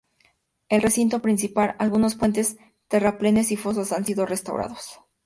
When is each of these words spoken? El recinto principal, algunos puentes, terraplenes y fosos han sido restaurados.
El 0.67 0.81
recinto 0.81 1.21
principal, 1.21 1.75
algunos 1.77 2.15
puentes, 2.15 2.57
terraplenes 2.87 3.51
y 3.51 3.55
fosos 3.55 3.91
han 3.91 4.03
sido 4.03 4.25
restaurados. 4.25 4.99